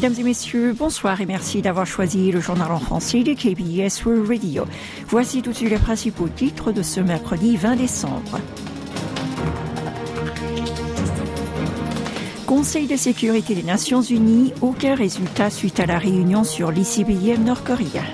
[0.00, 4.28] Mesdames et messieurs, bonsoir et merci d'avoir choisi le journal en français de KBS World
[4.28, 4.64] Radio.
[5.08, 8.38] Voici tout de suite les principaux titres de ce mercredi 20 décembre.
[12.46, 18.04] Conseil de sécurité des Nations Unies, aucun résultat suite à la réunion sur l'ICBM nord-coréen.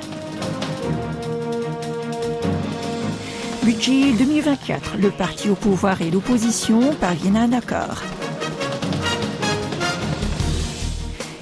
[3.63, 8.03] Budget 2024, le parti au pouvoir et l'opposition parviennent à un accord.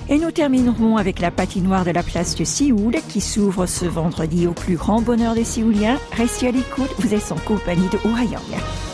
[0.08, 4.46] Et nous terminerons avec la patinoire de la place de Séoul qui s'ouvre ce vendredi
[4.46, 5.98] au plus grand bonheur des Séouliens.
[6.12, 8.91] Restez à l'écoute, vous êtes en compagnie de Oh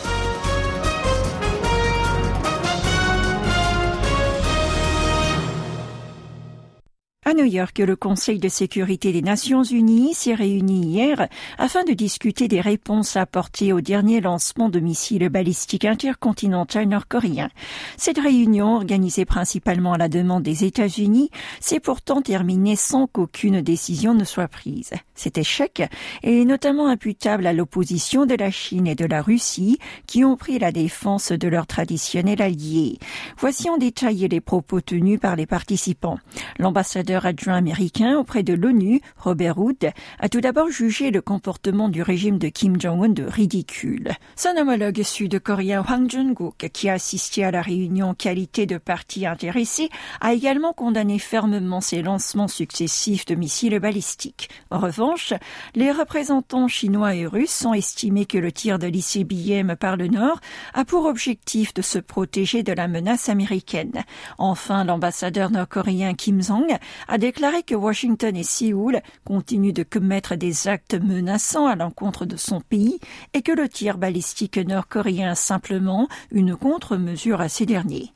[7.39, 12.49] New York, le Conseil de sécurité des Nations Unies s'est réuni hier afin de discuter
[12.49, 17.49] des réponses apportées au dernier lancement de missiles balistiques intercontinental nord-coréens.
[17.95, 21.29] Cette réunion, organisée principalement à la demande des États-Unis,
[21.61, 24.91] s'est pourtant terminée sans qu'aucune décision ne soit prise.
[25.15, 25.83] Cet échec
[26.23, 30.59] est notamment imputable à l'opposition de la Chine et de la Russie qui ont pris
[30.59, 32.97] la défense de leur traditionnel allié.
[33.37, 36.19] Voici en détail les propos tenus par les participants.
[36.57, 42.01] L'ambassadeur adjoint américain auprès de l'ONU, Robert Wood, a tout d'abord jugé le comportement du
[42.01, 44.11] régime de Kim Jong-un de ridicule.
[44.35, 49.89] Son homologue sud-coréen Hwang Jung-guk, qui a assisté à la réunion qualité de partie intéressée,
[50.21, 54.49] a également condamné fermement ces lancements successifs de missiles balistiques.
[54.71, 55.33] En revanche,
[55.75, 60.39] les représentants chinois et russes ont estimé que le tir de l'ICBM par le Nord
[60.73, 64.03] a pour objectif de se protéger de la menace américaine.
[64.39, 66.75] Enfin, l'ambassadeur nord-coréen Kim Jong
[67.07, 72.37] a déclaré que Washington et Séoul continuent de commettre des actes menaçants à l'encontre de
[72.37, 72.99] son pays
[73.33, 78.11] et que le tir balistique nord-coréen est simplement une contre-mesure à ces derniers.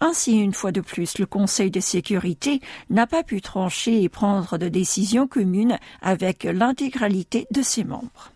[0.00, 4.58] Ainsi, une fois de plus, le Conseil de sécurité n'a pas pu trancher et prendre
[4.58, 8.32] de décisions communes avec l'intégralité de ses membres.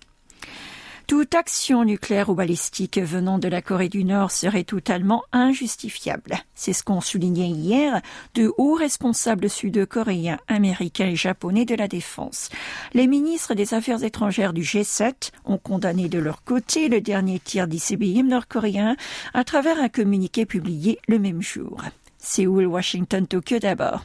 [1.10, 6.36] Toute action nucléaire ou balistique venant de la Corée du Nord serait totalement injustifiable.
[6.54, 8.00] C'est ce qu'ont souligné hier
[8.34, 12.48] de hauts responsables sud-coréens, américains et japonais de la défense.
[12.94, 17.66] Les ministres des Affaires étrangères du G7 ont condamné de leur côté le dernier tir
[17.66, 18.94] d'ICBM nord-coréen
[19.34, 21.82] à travers un communiqué publié le même jour.
[22.20, 24.04] Séoul, Washington, Tokyo d'abord.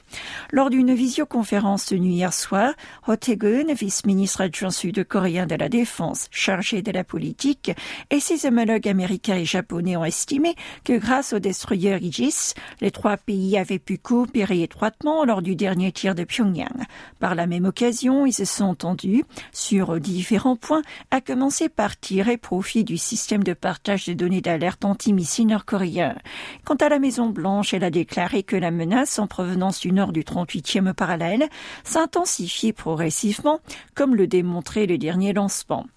[0.51, 2.73] Lors d'une visioconférence tenue hier soir,
[3.07, 7.71] Ho Tae-gun, vice-ministre adjoint sud-coréen de la Défense, chargé de la politique,
[8.09, 13.17] et ses homologues américains et japonais ont estimé que grâce au destroyer Aegis, les trois
[13.17, 16.85] pays avaient pu coopérer étroitement lors du dernier tir de Pyongyang.
[17.19, 22.37] Par la même occasion, ils se sont entendus sur différents points, à commencer par tirer
[22.37, 26.15] profit du système de partage de données d'alerte anti-missiles nord-coréen.
[26.63, 30.21] Quant à la Maison-Blanche, elle a déclaré que la menace en provenance du nord du
[30.21, 31.49] 38e parallèle
[31.83, 33.61] s'intensifiait progressivement,
[33.95, 35.87] comme le démontrait le dernier lancement.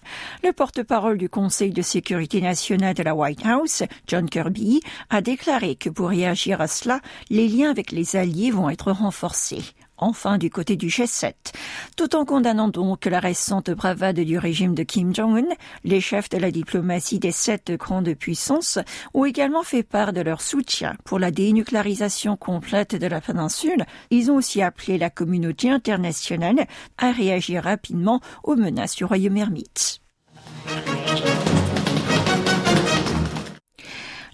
[0.43, 4.79] Le porte-parole du Conseil de sécurité nationale de la White House, John Kirby,
[5.11, 6.99] a déclaré que pour réagir à cela,
[7.29, 9.61] les liens avec les alliés vont être renforcés
[9.99, 11.33] enfin du côté du G7.
[11.95, 16.37] Tout en condamnant donc la récente bravade du régime de Kim Jong-un, les chefs de
[16.37, 18.79] la diplomatie des sept grandes puissances
[19.13, 23.85] ont également fait part de leur soutien pour la dénucléarisation complète de la péninsule.
[24.09, 26.65] Ils ont aussi appelé la communauté internationale
[26.97, 30.01] à réagir rapidement aux menaces du royaume ermite.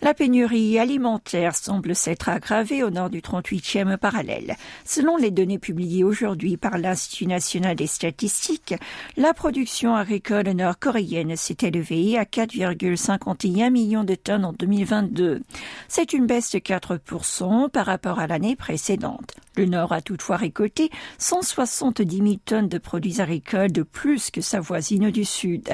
[0.06, 4.56] La pénurie alimentaire semble s'être aggravée au nord du 38e parallèle.
[4.86, 8.76] Selon les données publiées aujourd'hui par l'Institut national des statistiques,
[9.18, 15.42] la production agricole nord-coréenne s'est élevée à 4,51 millions de tonnes en 2022.
[15.88, 19.36] C'est une baisse de 4% par rapport à l'année précédente.
[19.58, 24.60] Le Nord a toutefois récolté 170 000 tonnes de produits agricoles de plus que sa
[24.60, 25.70] voisine du Sud.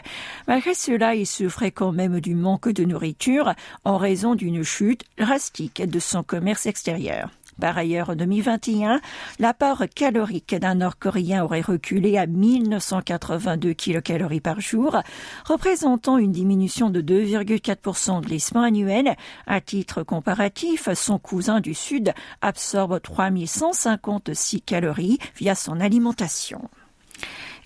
[0.47, 3.53] Malgré cela, il souffrait quand même du manque de nourriture
[3.84, 7.29] en raison d'une chute drastique de son commerce extérieur.
[7.61, 8.99] Par ailleurs, en 2021,
[9.37, 14.97] la part calorique d'un Nord-Coréen aurait reculé à 1982 kilocalories par jour,
[15.46, 19.16] représentant une diminution de 2,4% de glissement annuel.
[19.46, 26.67] À titre comparatif, son cousin du Sud absorbe 3156 calories via son alimentation.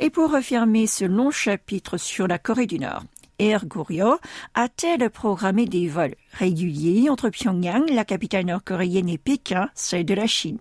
[0.01, 3.03] Et pour refermer ce long chapitre sur la Corée du Nord,
[3.39, 4.17] Air Goryeo
[4.53, 10.27] a-t-elle programmé des vols réguliers entre Pyongyang, la capitale nord-coréenne, et Pékin, celle de la
[10.27, 10.59] Chine?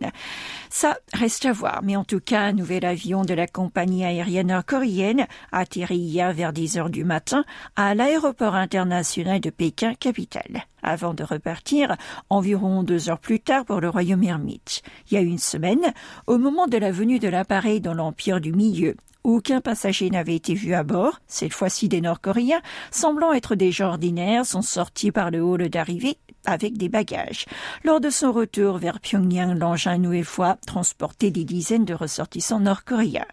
[0.71, 4.49] Ça reste à voir, mais en tout cas, un nouvel avion de la compagnie aérienne
[4.49, 7.44] nord-coréenne atterri hier vers 10 heures du matin
[7.76, 11.97] à l'aéroport international de Pékin, capitale avant de repartir
[12.29, 14.82] environ deux heures plus tard pour le royaume ermite.
[15.11, 15.93] Il y a une semaine,
[16.26, 18.94] au moment de la venue de l'appareil dans l'Empire du Milieu,
[19.25, 21.21] aucun passager n'avait été vu à bord.
[21.26, 22.61] Cette fois-ci, des Nord-Coréens,
[22.91, 27.46] semblant être des gens ordinaires, sont sortis par le hall d'arrivée avec des bagages.
[27.85, 33.26] Lors de son retour vers Pyongyang, l'engin nouvelle fois transporté des dizaines de ressortissants nord-coréens.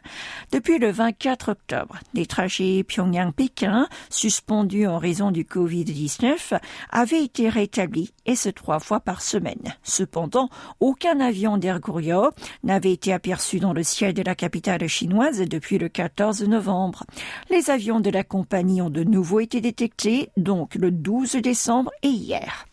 [0.52, 6.60] Depuis le 24 octobre, les trajets Pyongyang-Pékin, suspendus en raison du Covid-19,
[6.92, 9.75] avaient été rétablis et ce trois fois par semaine.
[9.84, 10.50] Cependant,
[10.80, 11.80] aucun avion d'Air
[12.64, 17.04] n'avait été aperçu dans le ciel de la capitale chinoise depuis le 14 novembre.
[17.50, 22.10] Les avions de la compagnie ont de nouveau été détectés, donc le 12 décembre et
[22.10, 22.68] hier.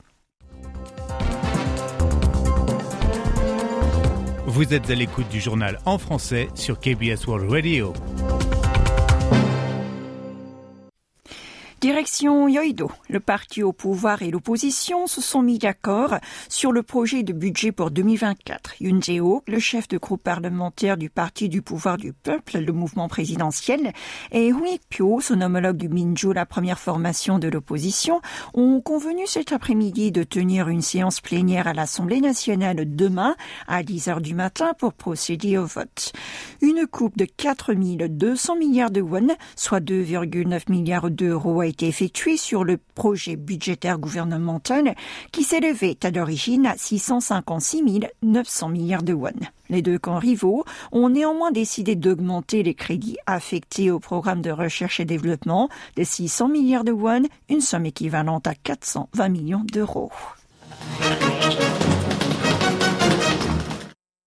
[4.58, 7.92] Vous êtes à l'écoute du journal en français sur KBS World Radio.
[11.88, 16.16] Direction Yoido, le parti au pouvoir et l'opposition se sont mis d'accord
[16.50, 18.74] sur le projet de budget pour 2024.
[18.82, 23.08] Yoon jae le chef de groupe parlementaire du parti du pouvoir du peuple, le mouvement
[23.08, 23.94] présidentiel,
[24.32, 28.20] et Hui Pyo, son homologue du Minju, la première formation de l'opposition,
[28.52, 33.34] ont convenu cet après-midi de tenir une séance plénière à l'Assemblée nationale demain
[33.66, 36.12] à 10 heures du matin pour procéder au vote.
[36.60, 42.64] Une coupe de 4 200 milliards de won, soit 2,9 milliards d'euros été effectué sur
[42.64, 44.94] le projet budgétaire gouvernemental
[45.32, 47.82] qui s'élevait à l'origine à 656
[48.22, 49.32] 900 milliards de won.
[49.70, 55.00] Les deux camps rivaux ont néanmoins décidé d'augmenter les crédits affectés au programme de recherche
[55.00, 60.10] et développement de 600 milliards de won, une somme équivalente à 420 millions d'euros.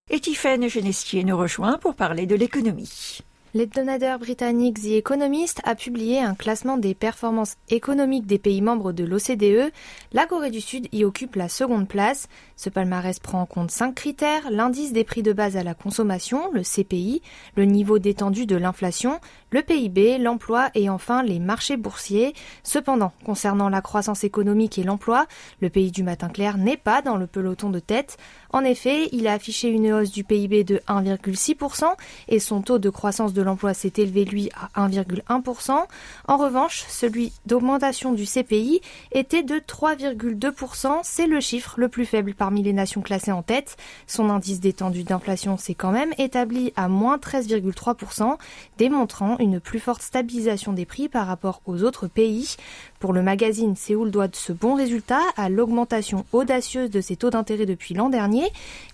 [0.09, 3.21] Et Tiffaine Genestier nous rejoint pour parler de l'économie.
[3.53, 9.03] L'hebdomadaire britannique The Economist a publié un classement des performances économiques des pays membres de
[9.03, 9.73] l'OCDE.
[10.13, 12.29] La Corée du Sud y occupe la seconde place.
[12.55, 16.49] Ce palmarès prend en compte cinq critères l'indice des prix de base à la consommation,
[16.53, 17.21] le CPI,
[17.57, 19.19] le niveau détendu de l'inflation,
[19.49, 22.33] le PIB, l'emploi et enfin les marchés boursiers.
[22.63, 25.25] Cependant, concernant la croissance économique et l'emploi,
[25.59, 28.15] le pays du matin clair n'est pas dans le peloton de tête.
[28.53, 31.83] En effet, il a affiché une hausse du PIB de 1,6%
[32.29, 35.85] et son taux de croissance de l'emploi s'est élevé lui à 1,1%.
[36.27, 40.99] En revanche, celui d'augmentation du CPI était de 3,2%.
[41.03, 43.77] C'est le chiffre le plus faible parmi les nations classées en tête.
[44.07, 48.37] Son indice détendu d'inflation s'est quand même établi à moins 13,3%,
[48.77, 52.55] démontrant une plus forte stabilisation des prix par rapport aux autres pays.
[53.01, 57.65] Pour le magazine, Séoul doit ce bon résultat à l'augmentation audacieuse de ses taux d'intérêt
[57.65, 58.43] depuis l'an dernier.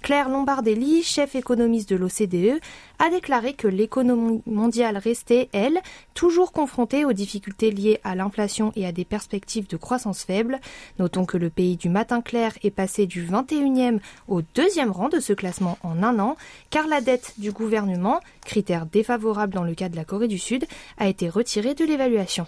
[0.01, 2.61] Claire Lombardelli, chef économiste de l'OCDE,
[2.99, 5.81] a déclaré que l'économie mondiale restait, elle,
[6.13, 10.61] toujours confrontée aux difficultés liées à l'inflation et à des perspectives de croissance faible.
[10.99, 13.99] Notons que le pays du matin clair est passé du 21e
[14.29, 16.37] au deuxième rang de ce classement en un an,
[16.69, 20.65] car la dette du gouvernement, critère défavorable dans le cas de la Corée du Sud,
[20.97, 22.47] a été retirée de l'évaluation.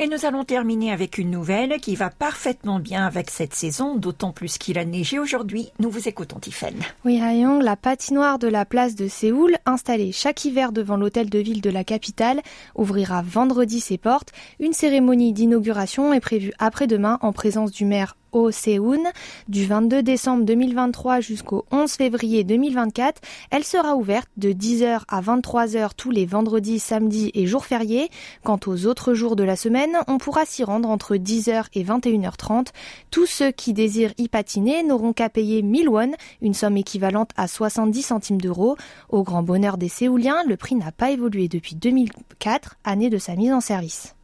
[0.00, 4.30] Et nous allons terminer avec une nouvelle qui va parfaitement bien avec cette saison, d'autant
[4.30, 5.72] plus qu'il a neigé aujourd'hui.
[5.80, 6.76] Nous vous écoutons, Tiffen.
[7.04, 11.40] Oui, Hayong, la patinoire de la place de Séoul, installée chaque hiver devant l'hôtel de
[11.40, 12.42] ville de la capitale,
[12.76, 14.30] ouvrira vendredi ses portes.
[14.60, 19.00] Une cérémonie d'inauguration est prévue après-demain en présence du maire au Séoul
[19.48, 23.20] du 22 décembre 2023 jusqu'au 11 février 2024.
[23.50, 28.08] Elle sera ouverte de 10h à 23h tous les vendredis, samedis et jours fériés.
[28.44, 32.68] Quant aux autres jours de la semaine, on pourra s'y rendre entre 10h et 21h30.
[33.10, 37.48] Tous ceux qui désirent y patiner n'auront qu'à payer 1000 won, une somme équivalente à
[37.48, 38.76] 70 centimes d'euros.
[39.08, 43.34] Au grand bonheur des Séouliens, le prix n'a pas évolué depuis 2004, année de sa
[43.36, 44.14] mise en service.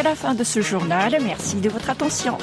[0.00, 1.14] C'est la fin de ce journal.
[1.22, 2.38] Merci de votre attention.